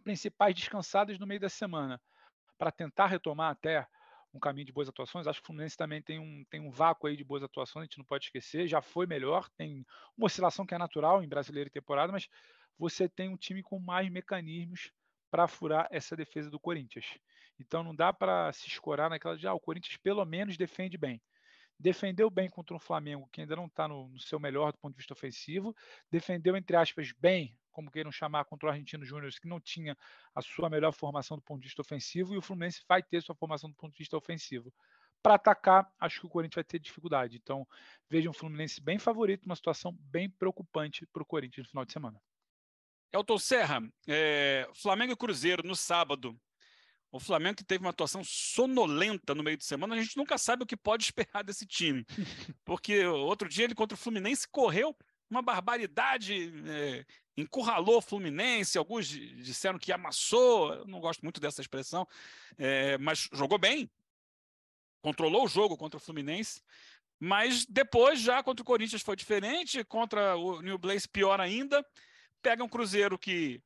[0.05, 2.01] principais descansadas no meio da semana
[2.59, 3.87] para tentar retomar até
[4.35, 5.27] um caminho de boas atuações.
[5.27, 7.85] Acho que o Fluminense também tem um, tem um vácuo aí de boas atuações, a
[7.85, 8.67] gente não pode esquecer.
[8.67, 9.85] Já foi melhor, tem
[10.17, 12.29] uma oscilação que é natural em brasileiro e temporada, mas
[12.79, 14.93] você tem um time com mais mecanismos
[15.31, 17.07] para furar essa defesa do Corinthians.
[17.59, 21.23] Então não dá para se escorar naquela de ah, o Corinthians pelo menos defende bem.
[21.79, 24.93] Defendeu bem contra um Flamengo que ainda não está no, no, seu melhor do ponto
[24.93, 25.75] de vista ofensivo.
[26.11, 29.97] Defendeu, entre aspas, bem, como queiram chamar, contra o Argentino Júnior, que não tinha
[30.35, 32.35] a sua melhor formação do ponto de vista ofensivo.
[32.35, 34.73] E o Fluminense vai ter sua formação do ponto de vista ofensivo.
[35.23, 37.37] Para atacar, acho que o Corinthians vai ter dificuldade.
[37.37, 37.67] Então,
[38.09, 41.93] veja um Fluminense bem favorito, uma situação bem preocupante para o Corinthians no final de
[41.93, 42.21] semana.
[43.13, 46.39] Elton Serra, é, Flamengo e Cruzeiro no sábado.
[47.11, 50.63] O Flamengo que teve uma atuação sonolenta no meio de semana, a gente nunca sabe
[50.63, 52.07] o que pode esperar desse time.
[52.65, 54.97] Porque outro dia ele contra o Fluminense correu
[55.29, 57.05] uma barbaridade, é,
[57.37, 62.07] encurralou o Fluminense, alguns disseram que amassou, eu não gosto muito dessa expressão,
[62.59, 63.91] é, mas jogou bem,
[65.01, 66.63] controlou o jogo contra o Fluminense,
[67.19, 71.85] mas depois já contra o Corinthians foi diferente, contra o New Blaze pior ainda,
[72.43, 73.63] Pega um Cruzeiro que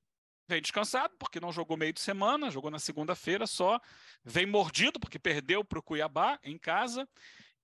[0.49, 3.81] vem descansado, porque não jogou meio de semana, jogou na segunda-feira só,
[4.25, 7.09] vem mordido, porque perdeu para o Cuiabá em casa,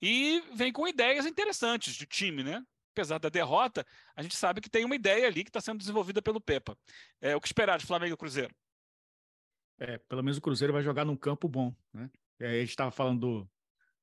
[0.01, 2.65] e vem com ideias interessantes de time, né?
[2.93, 6.21] Apesar da derrota, a gente sabe que tem uma ideia ali que está sendo desenvolvida
[6.21, 6.77] pelo Pepa.
[7.21, 8.55] É, o que esperar de Flamengo e Cruzeiro?
[9.79, 12.11] É, pelo menos o Cruzeiro vai jogar num campo bom, né?
[12.41, 13.51] É, a gente estava falando do,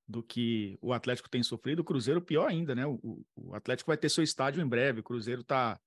[0.08, 2.86] do que o Atlético tem sofrido, o Cruzeiro pior ainda, né?
[2.88, 5.80] O, o Atlético vai ter seu estádio em breve, o Cruzeiro está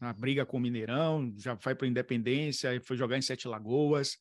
[0.00, 4.18] na briga com o Mineirão, já vai para Independência, foi jogar em Sete Lagoas,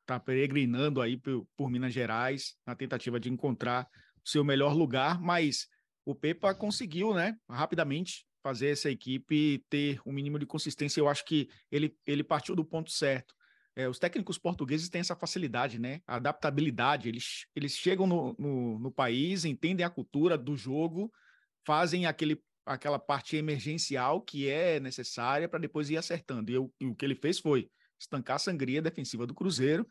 [0.00, 3.88] está peregrinando aí por, por, Minas Gerais, na tentativa de encontrar
[4.24, 5.68] o seu melhor lugar, mas
[6.04, 11.00] o Pepa conseguiu, né, rapidamente fazer essa equipe ter um mínimo de consistência.
[11.00, 13.34] Eu acho que ele, ele partiu do ponto certo.
[13.74, 16.00] É, os técnicos portugueses têm essa facilidade, né?
[16.06, 17.08] A adaptabilidade.
[17.08, 21.12] Eles, eles chegam no, no, no país, entendem a cultura do jogo,
[21.66, 26.50] fazem aquele aquela parte emergencial que é necessária para depois ir acertando.
[26.50, 29.86] E, eu, e, o que ele fez foi estancar a sangria defensiva do Cruzeiro,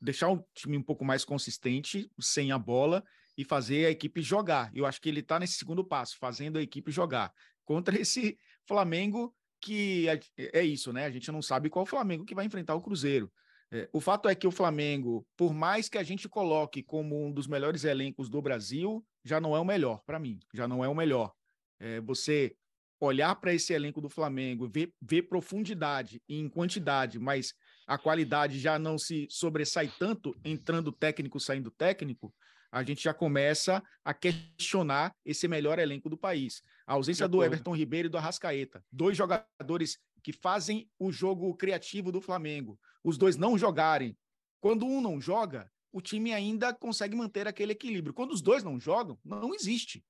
[0.00, 3.04] deixar o time um pouco mais consistente, sem a bola,
[3.36, 4.70] e fazer a equipe jogar.
[4.74, 7.30] Eu acho que ele está nesse segundo passo, fazendo a equipe jogar.
[7.64, 10.20] Contra esse Flamengo que é,
[10.60, 11.04] é isso, né?
[11.04, 13.30] A gente não sabe qual Flamengo que vai enfrentar o Cruzeiro.
[13.70, 17.32] É, o fato é que o Flamengo, por mais que a gente coloque como um
[17.32, 20.88] dos melhores elencos do Brasil, já não é o melhor para mim, já não é
[20.88, 21.32] o melhor
[21.78, 22.54] é, você
[23.00, 27.52] olhar para esse elenco do Flamengo, ver, ver profundidade em quantidade, mas
[27.86, 32.34] a qualidade já não se sobressai tanto, entrando técnico, saindo técnico,
[32.70, 36.62] a gente já começa a questionar esse melhor elenco do país.
[36.86, 42.10] A ausência do Everton Ribeiro e do Arrascaeta, dois jogadores que fazem o jogo criativo
[42.10, 42.78] do Flamengo.
[43.04, 44.16] Os dois não jogarem.
[44.60, 48.12] Quando um não joga, o time ainda consegue manter aquele equilíbrio.
[48.12, 50.04] Quando os dois não jogam, não existe.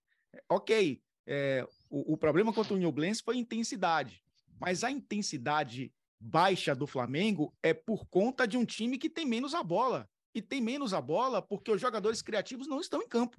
[0.51, 4.23] Ok, é, o, o, problema contra o Newblense foi a intensidade,
[4.61, 9.55] mas a intensidade baixa do Flamengo é por conta de um time que tem menos
[9.55, 10.09] a bola.
[10.35, 13.39] E tem menos a bola porque os jogadores criativos não estão em campo.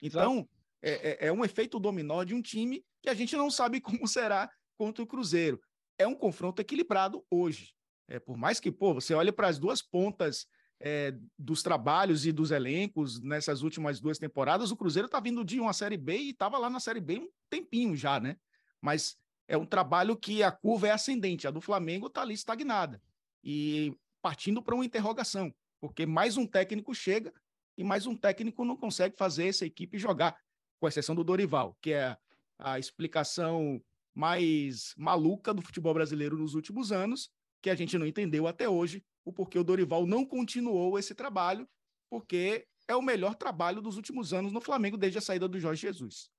[0.00, 0.48] Então,
[0.80, 4.06] é, é, é um efeito dominó de um time que a gente não sabe como
[4.06, 5.60] será contra o Cruzeiro.
[5.98, 7.74] É um confronto equilibrado hoje.
[8.08, 10.46] É, por mais que, pô, você olhe para as duas pontas
[10.80, 15.58] é, dos trabalhos e dos elencos nessas últimas duas temporadas, o Cruzeiro está vindo de
[15.58, 18.36] uma Série B e estava lá na Série B um tempinho já, né?
[18.80, 19.16] Mas
[19.48, 23.00] é um trabalho que a curva é ascendente, a do Flamengo está ali estagnada
[23.42, 27.32] e partindo para uma interrogação, porque mais um técnico chega
[27.78, 30.36] e mais um técnico não consegue fazer essa equipe jogar,
[30.80, 32.16] com exceção do Dorival, que é
[32.58, 33.80] a explicação
[34.14, 37.30] mais maluca do futebol brasileiro nos últimos anos,
[37.62, 41.68] que a gente não entendeu até hoje o porquê o Dorival não continuou esse trabalho,
[42.08, 45.82] porque é o melhor trabalho dos últimos anos no Flamengo desde a saída do Jorge
[45.82, 46.30] Jesus.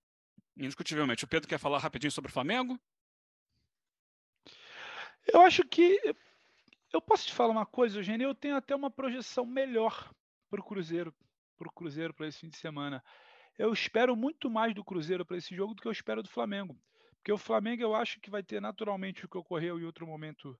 [0.56, 1.26] Indiscutivelmente.
[1.26, 2.80] O Pedro quer falar rapidinho sobre o Flamengo?
[5.28, 6.00] Eu acho que.
[6.94, 8.30] Eu posso te falar uma coisa, Eugênio?
[8.30, 10.10] Eu tenho até uma projeção melhor
[10.50, 11.14] para o Cruzeiro,
[11.58, 13.04] para o Cruzeiro para esse fim de semana.
[13.58, 16.80] eu espero muito mais do Cruzeiro para esse jogo do que eu espero do Flamengo.
[17.18, 20.58] Porque o Flamengo eu acho que vai ter naturalmente o que ocorreu em outro momento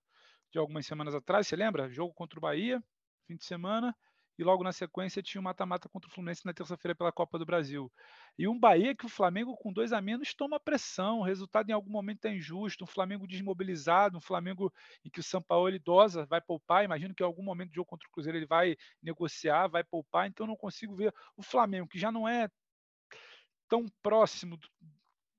[0.50, 1.46] de algumas semanas atrás.
[1.46, 1.88] Você lembra?
[1.90, 2.82] Jogo contra o Bahia,
[3.26, 3.94] fim de semana
[4.38, 7.44] e logo na sequência tinha o mata-mata contra o Fluminense na terça-feira pela Copa do
[7.44, 7.92] Brasil.
[8.38, 11.72] E um Bahia que o Flamengo com dois a menos toma pressão, o resultado em
[11.72, 14.72] algum momento é injusto, um Flamengo desmobilizado, um Flamengo
[15.04, 17.90] em que o São Paulo idosa vai poupar, imagino que em algum momento do jogo
[17.90, 21.98] contra o Cruzeiro ele vai negociar, vai poupar, então não consigo ver o Flamengo, que
[21.98, 22.48] já não é
[23.68, 24.68] tão próximo do,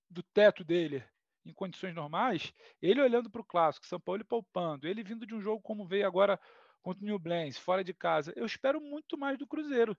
[0.10, 1.04] do teto dele,
[1.50, 5.42] em condições normais, ele olhando para o clássico, São Paulo poupando, ele vindo de um
[5.42, 6.40] jogo como veio agora
[6.82, 8.34] contra o New Blends, fora de casa.
[8.36, 9.98] Eu espero muito mais do Cruzeiro.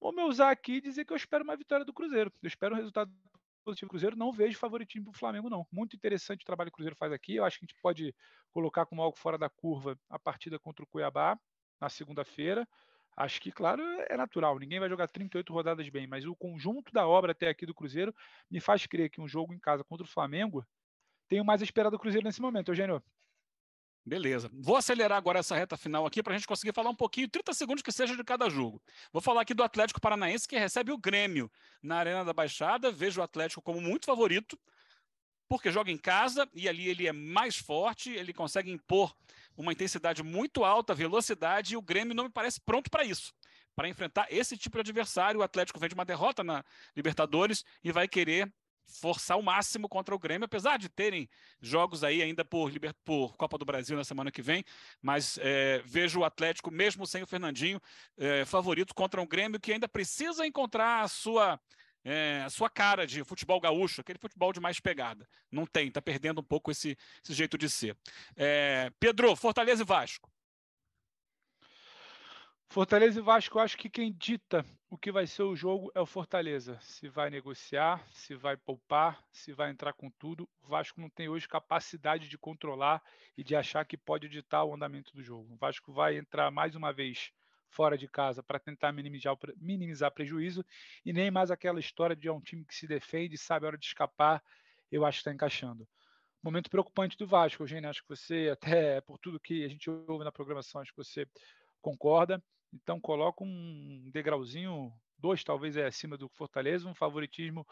[0.00, 2.32] Vou me usar aqui e dizer que eu espero uma vitória do Cruzeiro.
[2.42, 3.12] Eu espero um resultado
[3.64, 4.16] positivo do Cruzeiro.
[4.16, 5.66] Não vejo favoritismo para o Flamengo, não.
[5.70, 7.36] Muito interessante o trabalho que o Cruzeiro faz aqui.
[7.36, 8.14] Eu acho que a gente pode
[8.50, 11.38] colocar como algo fora da curva a partida contra o Cuiabá
[11.80, 12.68] na segunda-feira.
[13.16, 14.58] Acho que, claro, é natural.
[14.58, 18.14] Ninguém vai jogar 38 rodadas bem, mas o conjunto da obra até aqui do Cruzeiro
[18.50, 20.66] me faz crer que um jogo em casa contra o Flamengo
[21.28, 23.02] tenho mais a esperar do Cruzeiro nesse momento, Eugênio.
[24.04, 24.50] Beleza.
[24.52, 27.54] Vou acelerar agora essa reta final aqui para a gente conseguir falar um pouquinho, 30
[27.54, 28.82] segundos que seja de cada jogo.
[29.12, 32.90] Vou falar aqui do Atlético Paranaense, que recebe o Grêmio na Arena da Baixada.
[32.90, 34.58] Vejo o Atlético como muito favorito,
[35.52, 39.14] porque joga em casa e ali ele é mais forte, ele consegue impor
[39.54, 43.34] uma intensidade muito alta, velocidade, e o Grêmio não me parece pronto para isso.
[43.76, 46.64] Para enfrentar esse tipo de adversário, o Atlético vem de uma derrota na
[46.96, 48.50] Libertadores e vai querer
[48.86, 51.28] forçar o máximo contra o Grêmio, apesar de terem
[51.60, 52.72] jogos aí ainda por,
[53.04, 54.64] por Copa do Brasil na semana que vem,
[55.02, 57.78] mas é, vejo o Atlético, mesmo sem o Fernandinho,
[58.16, 61.60] é, favorito contra um Grêmio que ainda precisa encontrar a sua,
[62.04, 65.28] é, a sua cara de futebol gaúcho, aquele futebol de mais pegada.
[65.50, 67.96] Não tem, está perdendo um pouco esse, esse jeito de ser.
[68.36, 70.30] É, Pedro, Fortaleza e Vasco.
[72.68, 76.00] Fortaleza e Vasco, eu acho que quem dita o que vai ser o jogo é
[76.00, 76.78] o Fortaleza.
[76.80, 80.48] Se vai negociar, se vai poupar, se vai entrar com tudo.
[80.62, 83.02] O Vasco não tem hoje capacidade de controlar
[83.36, 85.52] e de achar que pode ditar o andamento do jogo.
[85.52, 87.30] O Vasco vai entrar mais uma vez
[87.72, 90.64] fora de casa para tentar minimizar, minimizar prejuízo
[91.04, 93.78] e nem mais aquela história de é um time que se defende, sabe a hora
[93.78, 94.42] de escapar.
[94.90, 95.88] Eu acho que está encaixando.
[96.42, 97.88] Momento preocupante do Vasco, Eugênio.
[97.88, 101.26] Acho que você, até por tudo que a gente ouve na programação, acho que você
[101.80, 102.42] concorda.
[102.72, 107.66] Então coloca um degrauzinho, dois talvez é acima do Fortaleza, um favoritismo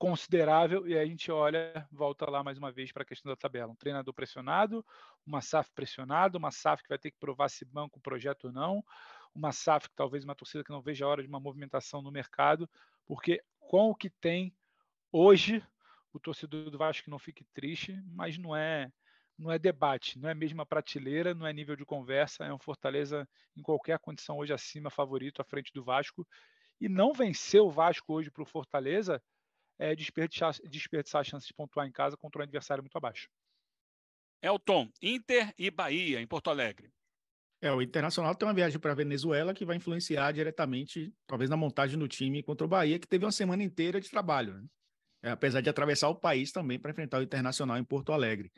[0.00, 3.70] considerável e a gente olha, volta lá mais uma vez para a questão da tabela.
[3.70, 4.84] Um treinador pressionado,
[5.26, 8.52] uma SAF pressionada, uma SAF que vai ter que provar se banca o projeto ou
[8.52, 8.82] não,
[9.34, 12.10] uma SAF que talvez uma torcida que não veja a hora de uma movimentação no
[12.10, 12.68] mercado,
[13.06, 14.54] porque com o que tem
[15.12, 15.64] hoje,
[16.12, 18.90] o torcedor do Vasco não fique triste, mas não é
[19.38, 23.26] não é debate, não é mesma prateleira, não é nível de conversa, é um Fortaleza
[23.56, 26.28] em qualquer condição hoje acima, favorito à frente do Vasco.
[26.78, 29.22] E não vencer o Vasco hoje para o Fortaleza
[29.78, 33.30] é desperdiçar, desperdiçar a chance de pontuar em casa contra um adversário muito abaixo.
[34.42, 36.92] Elton, Inter e Bahia, em Porto Alegre.
[37.62, 41.56] É, o Internacional tem uma viagem para a Venezuela que vai influenciar diretamente, talvez, na
[41.56, 44.64] montagem do time contra o Bahia, que teve uma semana inteira de trabalho, né?
[45.22, 48.50] é, apesar de atravessar o país também para enfrentar o Internacional em Porto Alegre.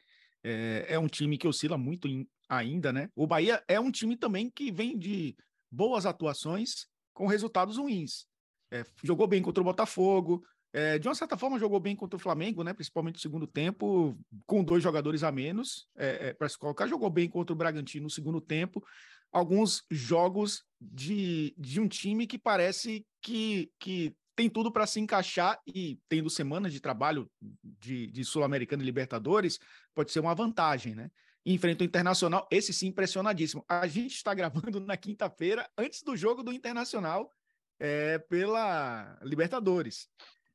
[0.45, 3.09] É, é um time que oscila muito em, ainda, né?
[3.15, 5.37] O Bahia é um time também que vem de
[5.71, 8.27] boas atuações com resultados ruins.
[8.71, 12.21] É, jogou bem contra o Botafogo, é, de uma certa forma jogou bem contra o
[12.21, 12.73] Flamengo, né?
[12.73, 16.87] Principalmente no segundo tempo, com dois jogadores a menos é, é para se colocar.
[16.87, 18.83] Jogou bem contra o Bragantino no segundo tempo.
[19.31, 25.61] Alguns jogos de, de um time que parece que, que tem tudo para se encaixar
[25.67, 27.31] e tendo semanas de trabalho
[27.63, 29.59] de, de Sul-Americano e Libertadores,
[29.95, 31.11] pode ser uma vantagem, né?
[31.45, 33.65] Enfrenta o Internacional, esse sim impressionadíssimo.
[33.69, 37.31] A gente está gravando na quinta-feira, antes do jogo do Internacional
[37.79, 40.09] é, pela Libertadores.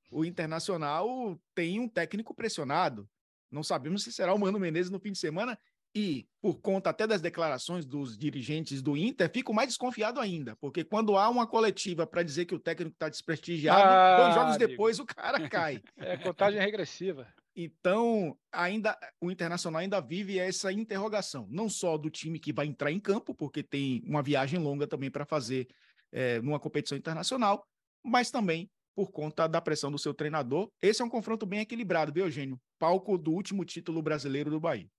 [0.09, 3.07] O Internacional tem um técnico pressionado.
[3.51, 5.57] Não sabemos se será o Mano Menezes no fim de semana
[5.95, 10.83] e, por conta até das declarações dos dirigentes do Inter, fico mais desconfiado ainda, porque
[10.83, 14.69] quando há uma coletiva para dizer que o técnico está desprestigiado, ah, dois jogos amigo.
[14.69, 15.81] depois o cara cai.
[15.97, 17.27] É contagem regressiva.
[17.55, 22.91] Então, ainda o Internacional ainda vive essa interrogação, não só do time que vai entrar
[22.91, 25.67] em campo, porque tem uma viagem longa também para fazer
[26.11, 27.65] é, numa competição internacional,
[28.03, 30.71] mas também por conta da pressão do seu treinador.
[30.81, 32.59] Esse é um confronto bem equilibrado, viu, Eugênio?
[32.79, 34.89] Palco do último título brasileiro do Bahia.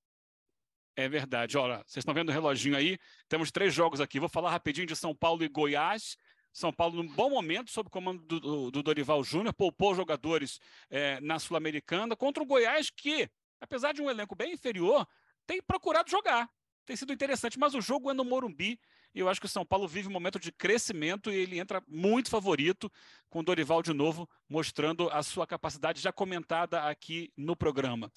[0.94, 1.58] É verdade.
[1.58, 2.96] Olha, vocês estão vendo o reloginho aí?
[3.28, 4.20] Temos três jogos aqui.
[4.20, 6.16] Vou falar rapidinho de São Paulo e Goiás.
[6.52, 10.60] São Paulo, num bom momento, sob o comando do, do, do Dorival Júnior, poupou jogadores
[10.88, 13.28] é, na Sul-Americana contra o Goiás, que,
[13.60, 15.08] apesar de um elenco bem inferior,
[15.44, 16.48] tem procurado jogar.
[16.86, 17.58] tem sido interessante.
[17.58, 18.78] Mas o jogo é no Morumbi
[19.18, 21.82] e eu acho que o São Paulo vive um momento de crescimento e ele entra
[21.88, 22.88] muito favorito
[23.28, 28.12] com o Dorival de novo, mostrando a sua capacidade já comentada aqui no programa.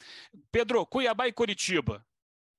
[0.51, 2.05] Pedro, Cuiabá e Coritiba.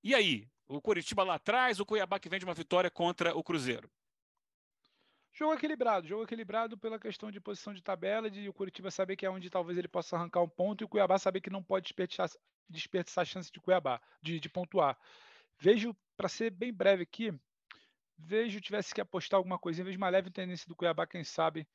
[0.03, 0.49] E aí?
[0.66, 3.88] O Coritiba lá atrás, o Cuiabá que vem de uma vitória contra o Cruzeiro?
[5.32, 9.24] Jogo equilibrado, jogo equilibrado pela questão de posição de tabela, de o Curitiba saber que
[9.24, 11.84] é onde talvez ele possa arrancar um ponto e o Cuiabá saber que não pode
[11.84, 12.28] desperdiçar,
[12.68, 14.99] desperdiçar a chance de Cuiabá, de, de pontuar.
[15.61, 17.32] Vejo, para ser bem breve aqui,
[18.19, 21.67] vejo tivesse que apostar alguma coisinha, vejo uma leve tendência do Cuiabá, quem sabe,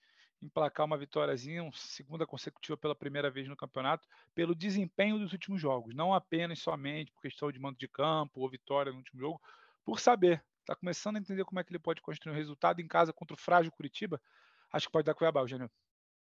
[0.42, 5.60] emplacar uma vitóriazinha, uma segunda consecutiva pela primeira vez no campeonato, pelo desempenho dos últimos
[5.60, 9.42] jogos, não apenas somente por questão de mando de campo ou vitória no último jogo,
[9.84, 12.88] por saber, está começando a entender como é que ele pode construir um resultado em
[12.88, 14.22] casa contra o frágil Curitiba,
[14.72, 15.72] acho que pode dar Cuiabá, Eugênio.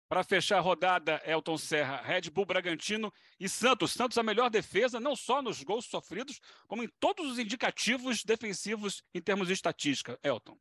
[0.09, 3.91] Para fechar a rodada, Elton Serra, Red Bull Bragantino e Santos.
[3.91, 9.03] Santos a melhor defesa, não só nos gols sofridos, como em todos os indicativos defensivos
[9.13, 10.19] em termos de estatística.
[10.23, 10.57] Elton.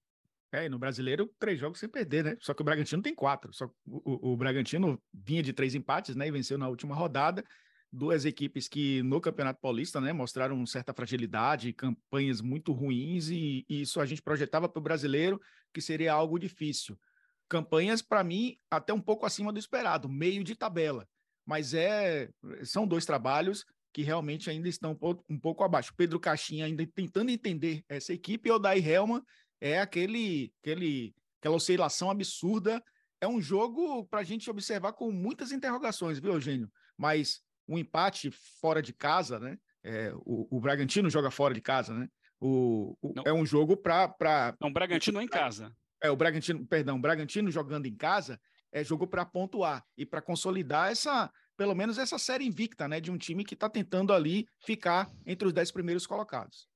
[0.52, 2.36] É, e no brasileiro, três jogos sem perder, né?
[2.40, 3.50] Só que o Bragantino tem quatro.
[3.54, 6.28] Só o, o, Bragantino vinha de três empates, né?
[6.28, 7.42] E venceu na última rodada
[7.90, 13.80] duas equipes que no Campeonato Paulista né, mostraram certa fragilidade, campanhas muito ruins, e, e
[13.80, 15.40] isso a gente projetava para o brasileiro
[15.72, 16.98] que seria algo difícil.
[17.48, 21.08] Campanhas, para mim, até um pouco acima do esperado, meio de tabela.
[21.46, 22.28] Mas é,
[22.62, 25.94] são dois trabalhos que realmente ainda estão um pouco, um pouco abaixo.
[25.96, 29.22] Pedro Caixinha ainda tentando entender essa equipe, e o Dai Helman
[29.60, 32.82] é aquele, aquele, aquela oscilação absurda.
[33.20, 36.70] É um jogo para a gente observar com muitas interrogações, viu, Eugênio?
[36.96, 38.30] Mas um empate
[38.60, 39.58] fora de casa, né?
[39.82, 42.08] É, o, o, Bragantino joga fora de casa, né?
[42.40, 44.08] O, o é um jogo para.
[44.08, 44.54] Pra...
[44.60, 45.74] Não, o Bragantino é em casa.
[46.02, 48.40] É, o Bragantino, perdão, o Bragantino jogando em casa
[48.70, 53.00] é jogo para pontuar e para consolidar essa, pelo menos essa série invicta, né?
[53.00, 56.68] De um time que está tentando ali ficar entre os dez primeiros colocados.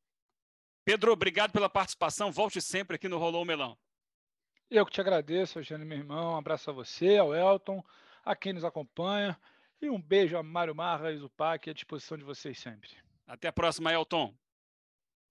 [0.85, 2.33] Pedro, obrigado pela participação.
[2.33, 3.79] Volte sempre aqui no Rolou Melão.
[4.69, 6.33] Eu que te agradeço, Eugênio, meu irmão.
[6.33, 7.85] Um abraço a você, ao Elton,
[8.25, 9.39] a quem nos acompanha.
[9.81, 12.89] E um beijo a Mário Marra e Zupac à disposição de vocês sempre.
[13.27, 14.35] Até a próxima, Elton.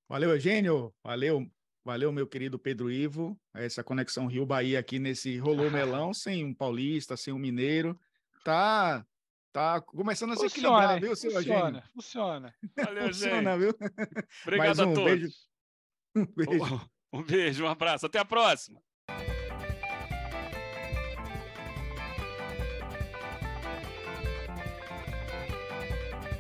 [0.08, 0.94] Valeu, Eugênio.
[1.04, 1.50] Valeu,
[1.84, 3.40] valeu, meu querido Pedro Ivo.
[3.54, 8.00] Essa conexão Rio-Bahia aqui nesse Rolô Melão, sem um paulista, sem um mineiro.
[8.44, 9.06] Tá,
[9.52, 11.84] tá começando a se equilibrar, viu, seu funciona, Eugênio?
[11.94, 12.56] Funciona.
[12.76, 13.76] Valeu, funciona, viu?
[14.44, 15.04] Obrigado um a todos.
[15.04, 15.34] Beijo.
[16.14, 16.90] Um beijo.
[17.14, 18.06] Um beijo, um abraço.
[18.06, 18.82] Até a próxima.